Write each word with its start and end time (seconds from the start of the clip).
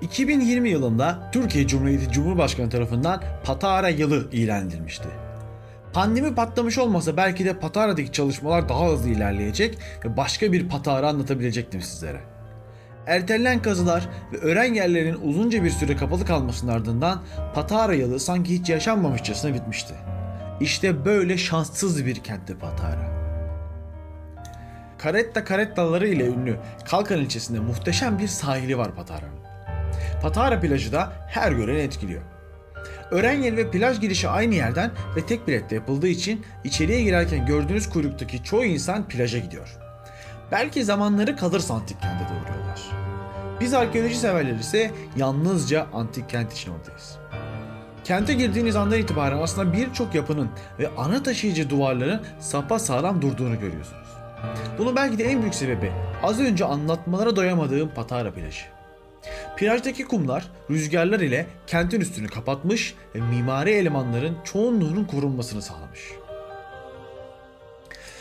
2020 0.00 0.68
yılında 0.70 1.30
Türkiye 1.32 1.66
Cumhuriyeti 1.66 2.12
Cumhurbaşkanı 2.12 2.70
tarafından 2.70 3.22
Patara 3.44 3.88
yılı 3.88 4.30
ilan 4.32 4.68
edilmişti. 4.68 5.08
Pandemi 5.92 6.34
patlamış 6.34 6.78
olmasa 6.78 7.16
belki 7.16 7.44
de 7.44 7.58
Patara'daki 7.58 8.12
çalışmalar 8.12 8.68
daha 8.68 8.88
hızlı 8.88 9.08
ilerleyecek 9.08 9.78
ve 10.04 10.16
başka 10.16 10.52
bir 10.52 10.68
Patara 10.68 11.08
anlatabilecektim 11.08 11.82
sizlere. 11.82 12.20
Ertelenen 13.06 13.62
kazılar 13.62 14.08
ve 14.32 14.36
öğren 14.36 14.74
yerlerinin 14.74 15.20
uzunca 15.22 15.64
bir 15.64 15.70
süre 15.70 15.96
kapalı 15.96 16.24
kalmasının 16.24 16.72
ardından 16.72 17.22
Patara 17.54 17.94
yılı 17.94 18.20
sanki 18.20 18.54
hiç 18.54 18.68
yaşanmamışçasına 18.68 19.54
bitmişti. 19.54 19.94
İşte 20.60 21.04
böyle 21.04 21.38
şanssız 21.38 22.06
bir 22.06 22.16
kentti 22.16 22.58
Patara. 22.58 23.20
Karetta 24.98 25.44
karettaları 25.44 26.08
ile 26.08 26.26
ünlü 26.26 26.56
Kalkan 26.84 27.18
ilçesinde 27.18 27.60
muhteşem 27.60 28.18
bir 28.18 28.28
sahili 28.28 28.78
var 28.78 28.94
Patara'nın. 28.94 29.49
Patara 30.22 30.60
plajı 30.60 30.92
da 30.92 31.12
her 31.28 31.52
göreni 31.52 31.78
etkiliyor. 31.78 32.22
Öğren 33.10 33.42
yeri 33.42 33.56
ve 33.56 33.70
plaj 33.70 34.00
girişi 34.00 34.28
aynı 34.28 34.54
yerden 34.54 34.90
ve 35.16 35.26
tek 35.26 35.48
bilette 35.48 35.74
yapıldığı 35.74 36.08
için 36.08 36.44
içeriye 36.64 37.02
girerken 37.02 37.46
gördüğünüz 37.46 37.90
kuyruktaki 37.90 38.44
çoğu 38.44 38.64
insan 38.64 39.08
plaja 39.08 39.38
gidiyor. 39.38 39.76
Belki 40.52 40.84
zamanları 40.84 41.36
kalırsa 41.36 41.74
antik 41.74 42.00
kente 42.00 42.24
de 42.24 42.38
uğruyorlar. 42.42 42.80
Biz 43.60 43.74
arkeoloji 43.74 44.16
severler 44.16 44.54
ise 44.54 44.90
yalnızca 45.16 45.86
antik 45.92 46.28
kent 46.28 46.52
için 46.52 46.72
oradayız. 46.72 47.18
Kente 48.04 48.34
girdiğiniz 48.34 48.76
andan 48.76 48.98
itibaren 48.98 49.38
aslında 49.38 49.72
birçok 49.72 50.14
yapının 50.14 50.50
ve 50.78 50.88
ana 50.98 51.22
taşıyıcı 51.22 51.70
duvarların 51.70 52.22
sapa 52.40 52.78
sağlam 52.78 53.22
durduğunu 53.22 53.60
görüyorsunuz. 53.60 54.08
Bunun 54.78 54.96
belki 54.96 55.18
de 55.18 55.24
en 55.24 55.40
büyük 55.40 55.54
sebebi 55.54 55.92
az 56.22 56.40
önce 56.40 56.64
anlatmalara 56.64 57.36
doyamadığım 57.36 57.90
Patara 57.94 58.32
plajı. 58.32 58.79
Plajdaki 59.60 60.04
kumlar 60.04 60.50
rüzgarlar 60.70 61.20
ile 61.20 61.46
kentin 61.66 62.00
üstünü 62.00 62.28
kapatmış 62.28 62.94
ve 63.14 63.20
mimari 63.20 63.70
elemanların 63.70 64.36
çoğunluğunun 64.44 65.04
korunmasını 65.04 65.62
sağlamış. 65.62 66.00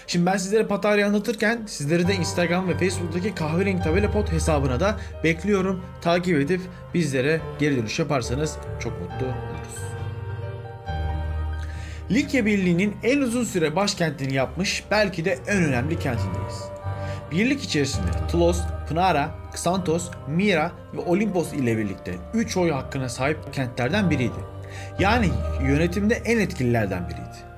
Şimdi 0.08 0.26
ben 0.26 0.38
sizlere 0.38 0.67
Patara'yı 0.67 1.06
anlatırken 1.06 1.62
sizleri 1.67 2.08
de 2.08 2.16
Instagram 2.16 2.67
ve 2.67 2.78
Facebook'taki 2.78 3.36
kahverengi 3.36 3.84
tabela 3.84 4.12
pot 4.12 4.32
hesabına 4.32 4.80
da 4.80 5.00
bekliyorum. 5.23 5.86
Takip 6.02 6.40
edip 6.40 6.62
bizlere 6.94 7.42
geri 7.60 7.78
dönüş 7.78 8.00
yaparsanız 8.00 8.58
çok 8.80 9.02
mutlu 9.02 9.26
oluruz. 9.26 9.76
Likya 12.12 12.45
Birliği'nin 12.45 12.95
en 13.04 13.22
uzun 13.22 13.44
süre 13.44 13.76
başkentini 13.76 14.34
yapmış 14.34 14.84
belki 14.92 15.26
de 15.26 15.40
en 15.48 15.64
önemli 15.64 16.00
kentindeyiz. 16.00 16.64
Birlik 17.32 17.64
içerisinde 17.64 18.12
Tlos, 18.32 18.62
Pnara, 18.90 19.30
Xanthos, 19.54 20.09
Mira 20.28 20.72
ve 20.94 21.00
Olimpos 21.00 21.54
ile 21.54 21.78
birlikte 21.78 22.16
3 22.34 22.58
oy 22.58 22.72
hakkına 22.72 23.09
sahip 23.09 23.54
kentlerden 23.54 24.09
biriydi. 24.09 24.40
Yani 25.00 25.30
yönetimde 25.64 26.16
en 26.16 26.40
etkililerden 26.40 27.10
biriydi. 27.10 27.50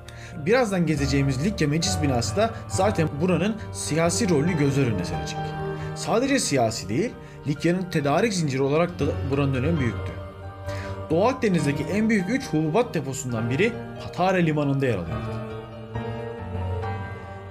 Birazdan 0.46 0.86
gezeceğimiz 0.86 1.44
Likya 1.44 1.68
Meclis 1.68 2.02
binası 2.02 2.36
da 2.36 2.50
zaten 2.68 3.08
buranın 3.20 3.56
siyasi 3.72 4.30
rolünü 4.30 4.58
göz 4.58 4.78
önüne 4.78 5.04
serecek. 5.04 5.38
Sadece 5.96 6.38
siyasi 6.38 6.88
değil, 6.88 7.10
Likya'nın 7.46 7.90
tedarik 7.90 8.34
zinciri 8.34 8.62
olarak 8.62 8.98
da 8.98 9.04
buranın 9.30 9.54
önemi 9.54 9.80
büyüktü. 9.80 10.12
Doğu 11.10 11.26
Akdeniz'deki 11.26 11.82
en 11.82 12.10
büyük 12.10 12.30
3 12.30 12.48
hububat 12.48 12.94
deposundan 12.94 13.50
biri 13.50 13.72
Patara 14.02 14.36
Limanı'nda 14.36 14.86
yer 14.86 14.94
alıyordu. 14.94 15.51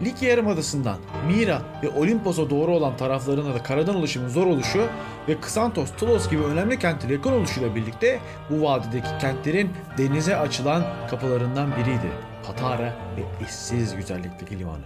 Likya 0.06 0.30
Yarımadası'ndan 0.30 0.98
Mira 1.28 1.62
ve 1.84 1.90
Olimpos'a 1.90 2.50
doğru 2.50 2.72
olan 2.72 2.98
taraflarında 2.98 3.54
da 3.54 3.64
karadan 3.64 3.96
ulaşımın 3.96 4.30
zor 4.30 4.48
oluşu 4.48 4.88
ve 5.28 5.42
Ksantos, 5.42 5.92
Tulos 5.98 6.30
gibi 6.30 6.44
önemli 6.44 6.80
kentlere 6.80 7.14
yakın 7.14 7.32
oluşuyla 7.32 7.76
birlikte 7.76 8.20
bu 8.50 8.64
vadideki 8.64 9.10
kentlerin 9.22 9.70
denize 9.98 10.38
açılan 10.38 10.84
kapılarından 11.10 11.72
biriydi. 11.72 12.12
Patara 12.48 12.94
ve 13.18 13.46
eşsiz 13.46 13.96
güzellikteki 13.96 14.60
limanı. 14.60 14.84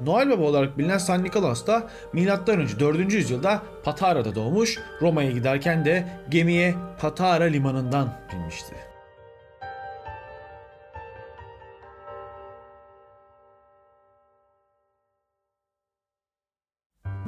Noel 0.00 0.30
Baba 0.30 0.42
olarak 0.42 0.78
bilinen 0.78 0.98
San 0.98 1.24
Nikolas 1.24 1.66
da 1.66 1.88
M.Ö. 2.12 2.80
4. 2.80 3.12
yüzyılda 3.12 3.62
Patara'da 3.84 4.34
doğmuş, 4.34 4.78
Roma'ya 5.02 5.30
giderken 5.30 5.84
de 5.84 6.08
gemiye 6.28 6.74
Patara 7.00 7.44
limanından 7.44 8.14
binmişti. 8.32 8.74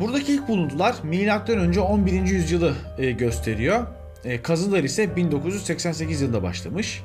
Buradaki 0.00 0.32
ilk 0.32 0.48
buluntular 0.48 0.94
M.Ö. 1.02 1.80
11. 1.80 2.12
yüzyılı 2.12 2.74
e, 2.98 3.10
gösteriyor. 3.10 3.86
E, 4.24 4.42
kazılar 4.42 4.84
ise 4.84 5.16
1988 5.16 6.20
yılında 6.20 6.42
başlamış. 6.42 7.02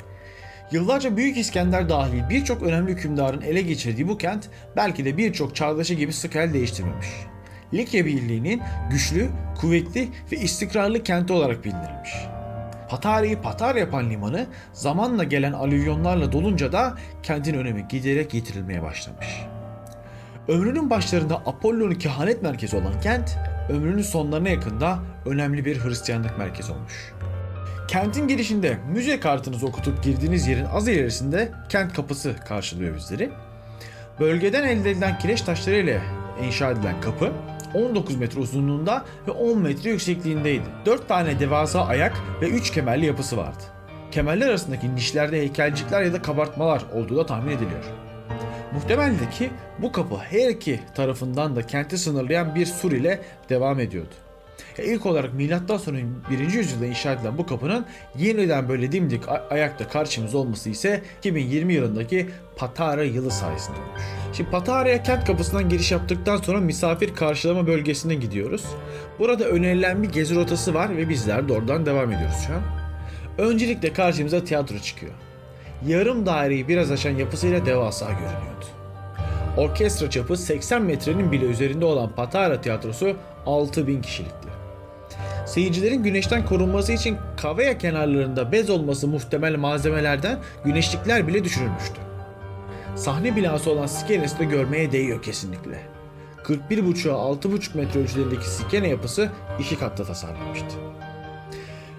Yıllarca 0.72 1.18
Büyük 1.18 1.38
İskender 1.38 1.90
dahil 1.90 2.30
birçok 2.30 2.64
önemli 2.64 2.92
hükümdarın 2.92 3.42
ele 3.42 3.62
geçirdiği 3.62 4.08
bu 4.08 4.18
kent 4.18 4.50
belki 4.76 5.06
de 5.06 5.18
birçok 5.18 5.56
çağdaşı 5.56 5.94
gibi 5.94 6.14
sık 6.14 6.36
el 6.36 6.54
değiştirmemiş. 6.54 7.08
Likya 7.74 8.06
Birliği'nin 8.06 8.62
güçlü, 8.92 9.30
kuvvetli 9.58 10.08
ve 10.32 10.38
istikrarlı 10.38 11.04
kenti 11.04 11.34
olarak 11.34 11.66
bilinirmiş. 11.66 12.12
Patara'yı 12.90 13.42
Patar 13.42 13.76
yapan 13.76 14.10
limanı 14.10 14.46
zamanla 14.74 15.24
gelen 15.24 15.54
alüvyonlarla 15.54 16.32
dolunca 16.32 16.72
da 16.72 16.94
kentin 17.24 17.54
önemi 17.54 17.88
giderek 17.88 18.34
yitirilmeye 18.34 18.82
başlamış. 18.82 19.28
Ömrünün 20.48 20.90
başlarında 20.90 21.36
Apollon'un 21.36 21.96
kehanet 21.96 22.44
merkezi 22.44 22.76
olan 22.76 23.02
kent, 23.02 23.38
ömrünün 23.70 24.02
sonlarına 24.02 24.50
yakında 24.50 25.00
önemli 25.26 25.66
bir 25.66 25.84
Hristiyanlık 25.84 26.38
merkezi 26.38 26.72
olmuş. 26.72 27.14
Kentin 27.88 28.28
girişinde 28.28 28.78
müze 28.94 29.20
kartınızı 29.20 29.68
okutup 29.68 30.04
girdiğiniz 30.04 30.48
yerin 30.48 30.66
az 30.66 30.88
ilerisinde 30.88 31.52
kent 31.70 31.94
kapısı 31.94 32.36
karşılıyor 32.48 32.96
bizleri. 32.96 33.30
Bölgeden 34.20 34.64
elde 34.64 34.92
edilen 34.92 35.20
kireç 35.20 35.42
taşları 35.42 35.76
ile 35.76 36.02
inşa 36.44 36.72
edilen 36.72 37.02
kapı 37.02 37.32
19 37.74 38.16
metre 38.16 38.40
uzunluğunda 38.40 39.06
ve 39.28 39.32
10 39.32 39.60
metre 39.60 39.90
yüksekliğindeydi. 39.90 40.66
4 40.86 41.08
tane 41.08 41.40
devasa 41.40 41.86
ayak 41.86 42.22
ve 42.42 42.50
3 42.50 42.72
kemerli 42.72 43.06
yapısı 43.06 43.38
vardı. 43.38 43.64
Kemerler 44.12 44.50
arasındaki 44.50 44.96
nişlerde 44.96 45.38
heykelcikler 45.38 46.02
ya 46.02 46.14
da 46.14 46.22
kabartmalar 46.22 46.84
olduğu 46.94 47.18
da 47.18 47.26
tahmin 47.26 47.52
ediliyor. 47.52 47.84
Muhtemeldir 48.76 49.32
ki 49.32 49.50
bu 49.80 49.92
kapı 49.92 50.16
her 50.18 50.50
iki 50.50 50.80
tarafından 50.96 51.56
da 51.56 51.68
kenti 51.68 51.98
sınırlayan 51.98 52.56
bir 52.56 52.66
sur 52.66 52.92
ile 52.92 53.22
devam 53.50 53.80
ediyordu. 53.80 54.14
İlk 54.78 55.06
olarak 55.06 55.34
milattan 55.34 55.78
sonra 55.78 55.98
1. 56.32 56.40
yüzyılda 56.40 56.86
inşa 56.86 57.12
edilen 57.12 57.38
bu 57.38 57.46
kapının 57.46 57.86
yeniden 58.18 58.70
böyle 58.70 58.92
dimdik 58.92 59.22
ayakta 59.50 59.88
karşımız 59.88 60.36
olması 60.36 60.70
ise 60.70 61.02
2020 61.20 61.74
yılındaki 61.74 62.30
Patara 62.56 63.04
yılı 63.04 63.32
sayesinde 63.32 63.78
olmuş. 63.78 64.02
Şimdi 64.34 64.50
Patara'ya 64.50 65.04
kent 65.04 65.26
kapısından 65.26 65.70
giriş 65.70 65.92
yaptıktan 65.92 66.38
sonra 66.38 66.60
misafir 66.60 67.16
karşılama 67.16 67.68
bölgesine 67.68 68.16
gidiyoruz. 68.16 68.66
Burada 69.20 69.44
önerilen 69.44 70.04
bir 70.04 70.10
gezi 70.10 70.36
rotası 70.36 70.74
var 70.74 70.98
ve 70.98 71.10
bizler 71.10 71.48
de 71.48 71.54
oradan 71.54 71.86
devam 71.86 72.12
ediyoruz 72.12 72.38
şu 72.48 72.54
an. 72.54 72.62
Öncelikle 73.38 73.94
karşımıza 73.94 74.44
tiyatro 74.44 74.80
çıkıyor. 74.80 75.14
Yarım 75.88 76.26
daireyi 76.26 76.68
biraz 76.68 76.92
aşan 76.92 77.12
yapısıyla 77.12 77.66
devasa 77.66 78.06
görünüyordu. 78.06 78.66
Orkestra 79.58 80.10
çapı 80.10 80.38
80 80.38 80.82
metrenin 80.82 81.32
bile 81.32 81.46
üzerinde 81.46 81.86
olan 81.86 82.10
Patara 82.16 82.62
tiyatrosu 82.62 83.16
6000 83.46 84.02
kişilikti. 84.02 84.48
Seyircilerin 85.46 86.04
güneşten 86.04 86.46
korunması 86.46 86.94
için 86.94 87.18
kavaya 87.42 87.78
kenarlarında 87.78 88.52
bez 88.52 88.70
olması 88.70 89.08
muhtemel 89.08 89.56
malzemelerden 89.56 90.40
güneşlikler 90.66 91.28
bile 91.28 91.44
düşürülmüştü. 91.44 92.02
Sahne 92.96 93.36
binası 93.36 93.72
olan 93.72 93.86
Skenes'i 93.86 94.40
de 94.40 94.46
görmeye 94.46 94.92
değiyor 94.92 95.24
kesinlikle. 95.24 95.80
41,5'a 96.44 97.14
6,5 97.14 97.78
metre 97.78 98.00
ölçülerindeki 98.00 98.50
Skene 98.50 98.88
yapısı 98.88 99.30
iki 99.60 99.80
katta 99.80 100.04
tasarlanmıştı. 100.04 100.76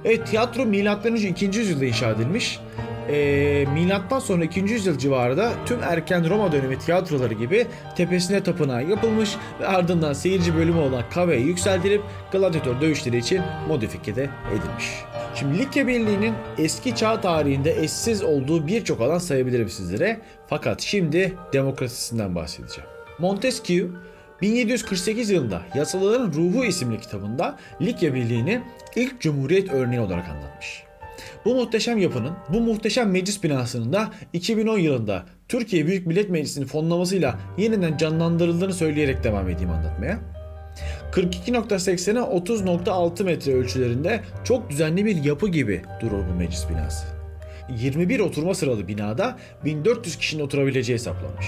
Evet 0.05 0.27
tiyatro 0.27 0.65
M.Ö. 0.65 1.17
2. 1.17 1.45
yüzyılda 1.45 1.85
inşa 1.85 2.11
edilmiş 2.11 2.61
e, 3.09 3.67
milattan 3.75 4.19
sonra 4.19 4.45
2. 4.45 4.61
yüzyıl 4.61 4.99
civarında 4.99 5.53
tüm 5.67 5.83
erken 5.83 6.31
Roma 6.31 6.53
dönemi 6.53 6.79
tiyatroları 6.79 7.35
gibi 7.35 7.67
tepesine 7.97 8.43
tapınağı 8.43 8.85
yapılmış 8.85 9.37
ve 9.61 9.67
ardından 9.67 10.13
seyirci 10.13 10.57
bölümü 10.57 10.79
olan 10.79 11.03
kaveye 11.11 11.41
yükseltilip 11.41 12.03
gladyatör 12.33 12.81
dövüşleri 12.81 13.17
için 13.19 13.41
modifike 13.69 14.17
de 14.17 14.31
edilmiş. 14.51 14.87
Şimdi 15.35 15.59
Likya 15.59 15.87
Birliği'nin 15.87 16.35
eski 16.59 16.95
çağ 16.95 17.21
tarihinde 17.21 17.83
eşsiz 17.83 18.23
olduğu 18.23 18.67
birçok 18.67 19.01
alan 19.01 19.19
sayabilirim 19.19 19.69
sizlere. 19.69 20.21
Fakat 20.47 20.81
şimdi 20.81 21.35
demokrasisinden 21.53 22.35
bahsedeceğim. 22.35 22.91
Montesquieu 23.19 23.89
1748 24.41 25.31
yılında 25.31 25.63
Yasaların 25.75 26.33
Ruhu 26.33 26.65
isimli 26.65 27.01
kitabında 27.01 27.59
Likya 27.83 28.15
Birliği'ni 28.15 28.63
ilk 28.97 29.21
cumhuriyet 29.21 29.73
örneği 29.73 30.01
olarak 30.01 30.29
anlatmış. 30.29 30.83
Bu 31.45 31.55
muhteşem 31.55 31.99
yapının, 31.99 32.33
bu 32.49 32.61
muhteşem 32.61 33.11
meclis 33.11 33.43
binasının 33.43 33.93
da 33.93 34.11
2010 34.33 34.79
yılında 34.79 35.27
Türkiye 35.49 35.87
Büyük 35.87 36.07
Millet 36.07 36.31
Meclisi'nin 36.31 36.67
fonlamasıyla 36.67 37.39
yeniden 37.59 37.97
canlandırıldığını 37.97 38.75
söyleyerek 38.75 39.25
devam 39.25 39.51
edeyim 39.51 39.71
anlatmaya. 39.71 40.19
42.80'e 41.13 42.21
30.6 42.21 43.25
metre 43.25 43.55
ölçülerinde 43.55 44.21
çok 44.45 44.71
düzenli 44.71 45.05
bir 45.05 45.25
yapı 45.25 45.49
gibi 45.49 45.83
durur 46.01 46.25
bu 46.31 46.35
meclis 46.35 46.69
binası. 46.71 47.07
21 47.69 48.21
oturma 48.21 48.55
sıralı 48.55 48.89
binada 48.89 49.37
1400 49.65 50.17
kişinin 50.17 50.43
oturabileceği 50.43 50.99
hesaplanmış. 50.99 51.47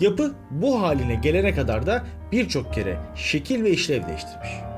Yapı 0.00 0.34
bu 0.50 0.82
haline 0.82 1.14
gelene 1.14 1.54
kadar 1.54 1.86
da 1.86 2.04
birçok 2.32 2.74
kere 2.74 2.96
şekil 3.14 3.64
ve 3.64 3.70
işlev 3.70 4.08
değiştirmiş. 4.08 4.69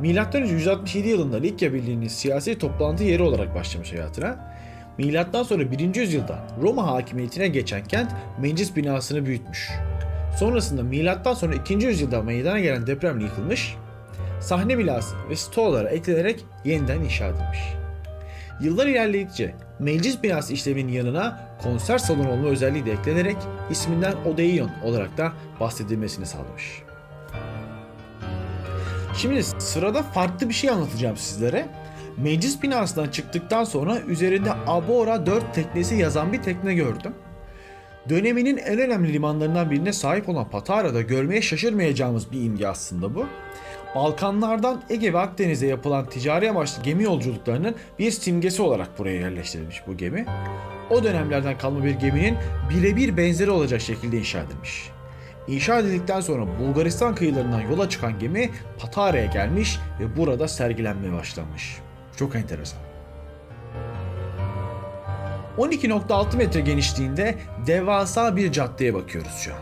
Önce 0.00 0.54
167 0.54 1.08
yılında 1.08 1.36
Likya 1.36 1.72
Birliği'nin 1.72 2.08
siyasi 2.08 2.58
toplantı 2.58 3.04
yeri 3.04 3.22
olarak 3.22 3.54
başlamış 3.54 3.92
hayatına. 3.92 4.54
Milattan 4.98 5.42
sonra 5.42 5.70
1. 5.70 5.94
yüzyılda 5.94 6.46
Roma 6.62 6.86
hakimiyetine 6.86 7.48
geçen 7.48 7.84
kent 7.84 8.10
meclis 8.40 8.76
binasını 8.76 9.26
büyütmüş. 9.26 9.70
Sonrasında 10.38 10.82
milattan 10.82 11.34
sonra 11.34 11.54
2. 11.54 11.74
yüzyılda 11.74 12.22
meydana 12.22 12.58
gelen 12.58 12.86
depremle 12.86 13.24
yıkılmış, 13.24 13.76
sahne 14.40 14.78
binası 14.78 15.16
ve 15.30 15.36
stoğalara 15.36 15.88
eklenerek 15.88 16.44
yeniden 16.64 17.00
inşa 17.00 17.26
edilmiş. 17.26 17.58
Yıllar 18.60 18.86
ilerledikçe 18.86 19.54
meclis 19.78 20.22
binası 20.22 20.52
işlevinin 20.52 20.92
yanına 20.92 21.40
konser 21.62 21.98
salonu 21.98 22.30
olma 22.30 22.48
özelliği 22.48 22.86
de 22.86 22.92
eklenerek 22.92 23.36
isminden 23.70 24.14
Odeion 24.24 24.70
olarak 24.84 25.18
da 25.18 25.32
bahsedilmesini 25.60 26.26
sağlamış. 26.26 26.87
Şimdi 29.18 29.42
sırada 29.42 30.02
farklı 30.02 30.48
bir 30.48 30.54
şey 30.54 30.70
anlatacağım 30.70 31.16
sizlere. 31.16 31.68
Meclis 32.16 32.62
binasından 32.62 33.08
çıktıktan 33.08 33.64
sonra 33.64 34.00
üzerinde 34.00 34.50
Abora 34.66 35.26
4 35.26 35.54
teknesi 35.54 35.94
yazan 35.94 36.32
bir 36.32 36.42
tekne 36.42 36.74
gördüm. 36.74 37.14
Döneminin 38.08 38.56
en 38.56 38.78
önemli 38.78 39.12
limanlarından 39.12 39.70
birine 39.70 39.92
sahip 39.92 40.28
olan 40.28 40.50
Patara'da 40.50 41.02
görmeye 41.02 41.42
şaşırmayacağımız 41.42 42.32
bir 42.32 42.42
imge 42.42 42.66
aslında 42.66 43.14
bu. 43.14 43.26
Balkanlardan 43.94 44.82
Ege 44.90 45.12
ve 45.12 45.18
Akdeniz'e 45.18 45.66
yapılan 45.66 46.08
ticari 46.08 46.50
amaçlı 46.50 46.82
gemi 46.82 47.02
yolculuklarının 47.02 47.74
bir 47.98 48.10
simgesi 48.10 48.62
olarak 48.62 48.98
buraya 48.98 49.20
yerleştirilmiş 49.20 49.82
bu 49.86 49.96
gemi. 49.96 50.26
O 50.90 51.04
dönemlerden 51.04 51.58
kalma 51.58 51.84
bir 51.84 51.94
geminin 51.94 52.36
birebir 52.70 53.16
benzeri 53.16 53.50
olacak 53.50 53.80
şekilde 53.80 54.18
inşa 54.18 54.38
edilmiş. 54.38 54.97
İnşa 55.48 55.78
edildikten 55.78 56.20
sonra 56.20 56.58
Bulgaristan 56.58 57.14
kıyılarından 57.14 57.60
yola 57.60 57.88
çıkan 57.88 58.18
gemi 58.18 58.50
Patara'ya 58.78 59.26
gelmiş 59.26 59.78
ve 60.00 60.16
burada 60.16 60.48
sergilenmeye 60.48 61.12
başlanmış. 61.12 61.78
Çok 62.16 62.34
enteresan. 62.34 62.78
12.6 65.58 66.36
metre 66.36 66.60
genişliğinde 66.60 67.34
devasa 67.66 68.36
bir 68.36 68.52
caddeye 68.52 68.94
bakıyoruz 68.94 69.32
şu 69.40 69.54
an. 69.54 69.60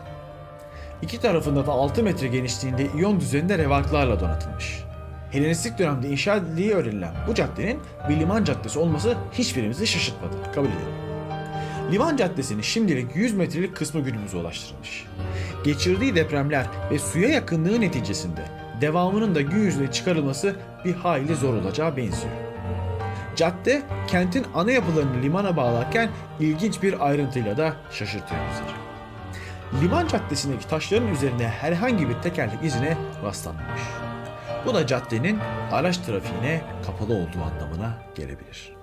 İki 1.02 1.20
tarafında 1.20 1.66
da 1.66 1.72
6 1.72 2.02
metre 2.02 2.26
genişliğinde 2.26 2.86
iyon 2.96 3.20
düzeninde 3.20 3.58
revaklarla 3.58 4.20
donatılmış. 4.20 4.84
Helenistik 5.30 5.78
dönemde 5.78 6.08
inşa 6.08 6.36
edildiği 6.36 6.74
öğrenilen 6.74 7.14
bu 7.28 7.34
caddenin 7.34 7.80
bir 8.08 8.16
liman 8.16 8.44
caddesi 8.44 8.78
olması 8.78 9.16
hiçbirimizi 9.32 9.86
şaşırtmadı. 9.86 10.34
Kabul 10.54 10.68
edelim. 10.68 11.05
Liman 11.92 12.16
Caddesi'nin 12.16 12.62
şimdilik 12.62 13.16
100 13.16 13.34
metrelik 13.34 13.76
kısmı 13.76 14.00
günümüze 14.00 14.36
ulaştırılmış. 14.36 15.04
Geçirdiği 15.64 16.14
depremler 16.14 16.66
ve 16.90 16.98
suya 16.98 17.28
yakınlığı 17.28 17.80
neticesinde 17.80 18.40
devamının 18.80 19.34
da 19.34 19.40
gün 19.40 19.58
yüzüne 19.62 19.92
çıkarılması 19.92 20.56
bir 20.84 20.94
hayli 20.94 21.34
zor 21.34 21.54
olacağı 21.54 21.96
benziyor. 21.96 22.32
Cadde 23.36 23.82
kentin 24.08 24.46
ana 24.54 24.70
yapılarını 24.70 25.22
limana 25.22 25.56
bağlarken 25.56 26.10
ilginç 26.40 26.82
bir 26.82 27.06
ayrıntıyla 27.06 27.56
da 27.56 27.76
şaşırtıyor 27.90 28.40
bizleri. 28.50 28.86
Liman 29.82 30.08
caddesindeki 30.08 30.68
taşların 30.68 31.08
üzerinde 31.08 31.48
herhangi 31.48 32.08
bir 32.08 32.14
tekerlek 32.14 32.64
izine 32.64 32.96
rastlanmamış. 33.24 33.82
Bu 34.66 34.74
da 34.74 34.86
caddenin 34.86 35.38
araç 35.72 35.98
trafiğine 35.98 36.62
kapalı 36.86 37.14
olduğu 37.14 37.42
anlamına 37.42 37.98
gelebilir. 38.14 38.75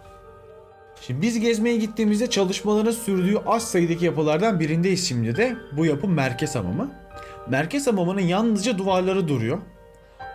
Şimdi 1.07 1.21
biz 1.21 1.39
gezmeye 1.39 1.77
gittiğimizde 1.77 2.29
çalışmaların 2.29 2.91
sürdüğü 2.91 3.37
az 3.45 3.71
sayıdaki 3.71 4.05
yapılardan 4.05 4.59
birindeyiz 4.59 5.07
şimdi 5.07 5.35
de. 5.35 5.55
Bu 5.77 5.85
yapı 5.85 6.07
merkez 6.07 6.55
hamamı. 6.55 6.91
Merkez 7.49 7.87
hamamının 7.87 8.21
yalnızca 8.21 8.77
duvarları 8.77 9.27
duruyor. 9.27 9.57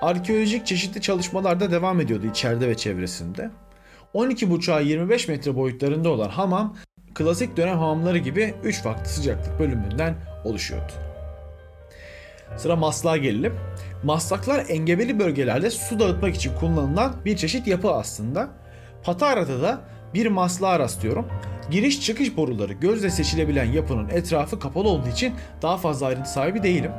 Arkeolojik 0.00 0.67
çeşitli 0.67 1.00
çalışmalar 1.00 1.61
da 1.61 1.70
devam 1.70 2.00
ediyordu 2.00 2.26
içeride 2.26 2.69
ve 2.69 2.76
çevresinde. 2.76 3.50
12,5'a 4.15 4.81
25 4.81 5.29
metre 5.29 5.56
boyutlarında 5.56 6.09
olan 6.09 6.29
hamam 6.29 6.76
klasik 7.14 7.56
dönem 7.56 7.79
hamamları 7.79 8.19
gibi 8.19 8.55
3 8.64 8.82
farklı 8.82 9.06
sıcaklık 9.06 9.61
bölümünden 9.61 10.14
oluşuyordu. 10.44 10.93
Sıra 12.56 12.76
maslağa 12.76 13.17
gelelim. 13.17 13.55
Maslaklar 14.05 14.64
engebeli 14.69 15.19
bölgelerde 15.19 15.71
su 15.71 16.00
dağıtmak 16.00 16.35
için 16.35 16.55
kullanılan 16.55 17.17
bir 17.25 17.37
çeşit 17.37 17.67
yapı 17.67 17.93
aslında. 17.93 18.49
Patara'da 19.03 19.62
da 19.62 19.98
bir 20.14 20.26
maslağa 20.26 20.78
rastlıyorum. 20.78 21.26
Giriş 21.70 22.00
çıkış 22.00 22.37
boruları 22.37 22.72
gözle 22.72 23.10
seçilebilen 23.10 23.64
yapının 23.64 24.08
etrafı 24.08 24.58
kapalı 24.58 24.88
olduğu 24.88 25.08
için 25.08 25.34
daha 25.62 25.76
fazla 25.76 26.06
ayrıntı 26.06 26.31
sahibi 26.31 26.62
değilim. 26.62 26.93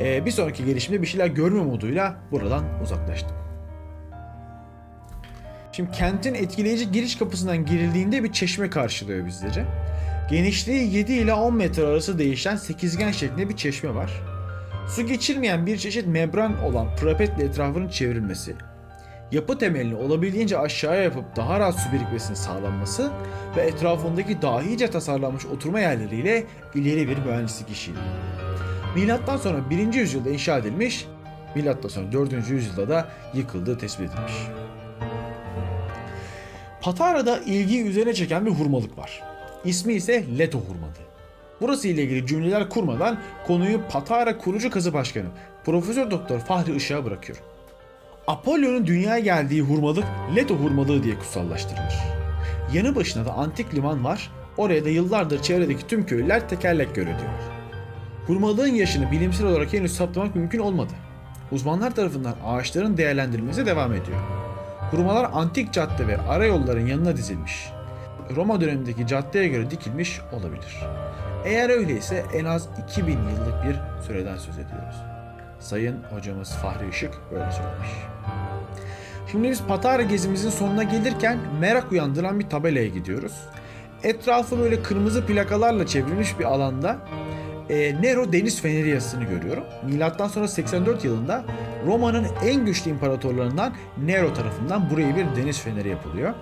Ee, 0.00 0.26
bir 0.26 0.30
sonraki 0.30 0.64
gelişimde 0.64 1.02
bir 1.02 1.06
şeyler 1.06 1.26
görme 1.26 1.60
umuduyla 1.60 2.16
buradan 2.30 2.64
uzaklaştım. 2.82 3.36
Şimdi 5.72 5.90
kentin 5.90 6.34
etkileyici 6.34 6.92
giriş 6.92 7.16
kapısından 7.16 7.66
girildiğinde 7.66 8.24
bir 8.24 8.32
çeşme 8.32 8.70
karşılıyor 8.70 9.26
bizleri. 9.26 9.64
Genişliği 10.30 10.94
7 10.94 11.12
ile 11.12 11.34
10 11.34 11.54
metre 11.54 11.86
arası 11.86 12.18
değişen 12.18 12.56
sekizgen 12.56 13.12
şeklinde 13.12 13.48
bir 13.48 13.56
çeşme 13.56 13.94
var. 13.94 14.10
Su 14.88 15.06
geçirmeyen 15.06 15.66
bir 15.66 15.78
çeşit 15.78 16.06
membran 16.06 16.62
olan 16.62 16.96
prapetle 16.96 17.44
etrafının 17.44 17.88
çevrilmesi, 17.88 18.54
yapı 19.32 19.58
temelini 19.58 19.94
olabildiğince 19.94 20.58
aşağıya 20.58 21.02
yapıp 21.02 21.36
daha 21.36 21.60
rahat 21.60 21.80
su 21.80 21.92
birikmesinin 21.92 22.34
sağlanması 22.34 23.10
ve 23.56 23.60
etrafındaki 23.60 24.42
dahice 24.42 24.90
tasarlanmış 24.90 25.46
oturma 25.46 25.80
yerleriyle 25.80 26.44
ileri 26.74 27.08
bir 27.08 27.18
mühendislik 27.18 27.70
işiydi. 27.70 27.98
Milattan 28.94 29.36
sonra 29.36 29.70
1. 29.70 29.94
yüzyılda 29.94 30.30
inşa 30.30 30.58
edilmiş, 30.58 31.06
milattan 31.54 31.88
sonra 31.88 32.12
4. 32.12 32.50
yüzyılda 32.50 32.88
da 32.88 33.08
yıkıldığı 33.34 33.78
tespit 33.78 34.10
edilmiş. 34.10 34.32
Patara'da 36.80 37.38
ilgi 37.38 37.82
üzerine 37.82 38.14
çeken 38.14 38.46
bir 38.46 38.50
hurmalık 38.50 38.98
var. 38.98 39.22
İsmi 39.64 39.92
ise 39.92 40.24
Leto 40.38 40.58
hurmalı. 40.58 40.92
Burası 41.60 41.88
ile 41.88 42.02
ilgili 42.02 42.26
cümleler 42.26 42.68
kurmadan 42.68 43.18
konuyu 43.46 43.80
Patara 43.90 44.38
kurucu 44.38 44.70
kazı 44.70 44.92
başkanı 44.92 45.26
Profesör 45.64 46.10
Doktor 46.10 46.38
Fahri 46.38 46.76
Işık'a 46.76 47.04
bırakıyorum. 47.04 47.51
Apollo'nun 48.26 48.86
dünyaya 48.86 49.18
geldiği 49.18 49.62
hurmalık 49.62 50.04
Leto 50.36 50.54
hurmalığı 50.54 51.02
diye 51.02 51.18
kutsallaştırılır. 51.18 51.94
Yanı 52.72 52.94
başına 52.96 53.26
da 53.26 53.32
antik 53.32 53.74
liman 53.74 54.04
var. 54.04 54.30
Oraya 54.56 54.84
da 54.84 54.88
yıllardır 54.88 55.42
çevredeki 55.42 55.86
tüm 55.86 56.06
köylüler 56.06 56.48
tekerlek 56.48 56.94
göre 56.94 57.06
diyor. 57.06 57.32
Hurmalığın 58.26 58.74
yaşını 58.74 59.10
bilimsel 59.10 59.46
olarak 59.46 59.72
henüz 59.72 59.96
saptamak 59.96 60.34
mümkün 60.34 60.58
olmadı. 60.58 60.92
Uzmanlar 61.52 61.94
tarafından 61.94 62.34
ağaçların 62.46 62.96
değerlendirilmesi 62.96 63.66
devam 63.66 63.92
ediyor. 63.92 64.18
Hurmalar 64.90 65.30
antik 65.32 65.72
cadde 65.72 66.08
ve 66.08 66.18
ara 66.18 66.46
yolların 66.46 66.86
yanına 66.86 67.16
dizilmiş. 67.16 67.68
Roma 68.36 68.60
dönemindeki 68.60 69.06
caddeye 69.06 69.48
göre 69.48 69.70
dikilmiş 69.70 70.20
olabilir. 70.32 70.76
Eğer 71.44 71.70
öyleyse 71.70 72.24
en 72.34 72.44
az 72.44 72.68
2000 72.88 73.12
yıllık 73.12 73.64
bir 73.64 74.04
süreden 74.06 74.36
söz 74.36 74.58
ediyoruz. 74.58 75.11
Sayın 75.62 75.96
hocamız 76.14 76.52
Fahri 76.52 76.88
Işık 76.88 77.10
böyle 77.32 77.52
söylemiş. 77.52 77.90
Şimdi 79.30 79.50
biz 79.50 79.62
Patara 79.62 80.02
gezimizin 80.02 80.50
sonuna 80.50 80.82
gelirken 80.82 81.38
merak 81.60 81.92
uyandıran 81.92 82.40
bir 82.40 82.48
tabelaya 82.48 82.88
gidiyoruz. 82.88 83.32
Etrafı 84.02 84.58
böyle 84.58 84.82
kırmızı 84.82 85.26
plakalarla 85.26 85.86
çevrilmiş 85.86 86.38
bir 86.38 86.44
alanda 86.44 86.98
e, 87.70 88.02
Nero 88.02 88.32
deniz 88.32 88.62
feneri 88.62 88.88
yazısını 88.88 89.24
görüyorum. 89.24 89.64
Milattan 89.86 90.28
sonra 90.28 90.48
84 90.48 91.04
yılında 91.04 91.44
Roma'nın 91.86 92.26
en 92.44 92.66
güçlü 92.66 92.90
imparatorlarından 92.90 93.74
Nero 94.04 94.34
tarafından 94.34 94.90
buraya 94.90 95.16
bir 95.16 95.42
deniz 95.42 95.60
feneri 95.60 95.88
yapılıyor. 95.88 96.34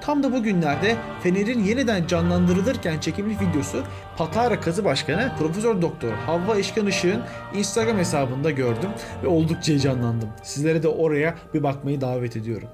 Tam 0.00 0.22
da 0.22 0.32
bugünlerde 0.32 0.96
Fener'in 1.22 1.64
yeniden 1.64 2.06
canlandırılırken 2.06 3.00
çekilmiş 3.00 3.36
videosu 3.40 3.82
Patara 4.16 4.60
Kazı 4.60 4.84
Başkanı 4.84 5.32
Profesör 5.38 5.82
Doktor 5.82 6.12
Havva 6.12 6.56
İşkan 6.56 6.86
Işık'ın 6.86 7.22
Instagram 7.54 7.98
hesabında 7.98 8.50
gördüm 8.50 8.90
ve 9.22 9.28
oldukça 9.28 9.72
heyecanlandım. 9.72 10.28
Sizlere 10.42 10.82
de 10.82 10.88
oraya 10.88 11.34
bir 11.54 11.62
bakmayı 11.62 12.00
davet 12.00 12.36
ediyorum. 12.36 12.68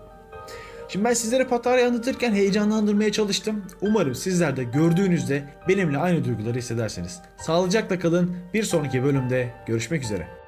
Şimdi 0.88 1.04
ben 1.04 1.14
sizlere 1.14 1.44
Patara'yı 1.44 1.86
anlatırken 1.86 2.32
heyecanlandırmaya 2.32 3.12
çalıştım. 3.12 3.64
Umarım 3.80 4.14
sizler 4.14 4.56
de 4.56 4.64
gördüğünüzde 4.64 5.44
benimle 5.68 5.98
aynı 5.98 6.24
duyguları 6.24 6.58
hissedersiniz. 6.58 7.20
Sağlıcakla 7.36 7.98
kalın. 7.98 8.36
Bir 8.54 8.62
sonraki 8.62 9.04
bölümde 9.04 9.54
görüşmek 9.66 10.02
üzere. 10.02 10.43